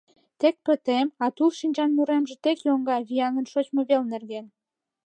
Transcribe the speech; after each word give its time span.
Тек 0.39 0.55
пытем, 0.65 1.07
а 1.23 1.25
тул 1.35 1.49
шинчан 1.59 1.89
муремже 1.97 2.35
Тек 2.43 2.59
йоҥга 2.67 2.97
вияҥын 3.07 3.45
шочмо 3.51 3.81
вел 3.89 4.03
нерген. 4.11 4.45